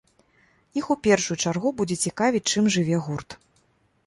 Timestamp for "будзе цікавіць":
1.83-2.45